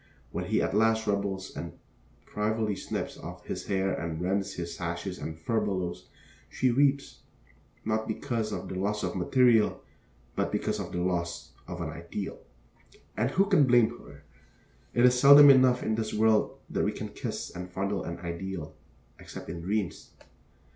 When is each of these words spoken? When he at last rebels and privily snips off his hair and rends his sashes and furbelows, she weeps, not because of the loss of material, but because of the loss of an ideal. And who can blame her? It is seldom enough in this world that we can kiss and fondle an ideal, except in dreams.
When 0.31 0.45
he 0.45 0.63
at 0.63 0.73
last 0.75 1.05
rebels 1.05 1.55
and 1.55 1.73
privily 2.25 2.75
snips 2.75 3.19
off 3.19 3.45
his 3.45 3.67
hair 3.67 3.93
and 3.93 4.19
rends 4.19 4.55
his 4.55 4.75
sashes 4.75 5.19
and 5.19 5.37
furbelows, 5.37 6.07
she 6.49 6.71
weeps, 6.71 7.19
not 7.85 8.07
because 8.07 8.51
of 8.51 8.67
the 8.67 8.73
loss 8.73 9.03
of 9.03 9.15
material, 9.15 9.83
but 10.35 10.51
because 10.51 10.79
of 10.79 10.91
the 10.91 10.99
loss 11.01 11.51
of 11.67 11.81
an 11.81 11.91
ideal. 11.91 12.41
And 13.15 13.29
who 13.29 13.45
can 13.45 13.67
blame 13.67 13.95
her? 13.99 14.23
It 14.95 15.05
is 15.05 15.19
seldom 15.19 15.51
enough 15.51 15.83
in 15.83 15.93
this 15.93 16.15
world 16.15 16.57
that 16.71 16.83
we 16.83 16.93
can 16.93 17.09
kiss 17.09 17.51
and 17.55 17.69
fondle 17.71 18.03
an 18.03 18.17
ideal, 18.21 18.73
except 19.19 19.51
in 19.51 19.61
dreams. 19.61 20.13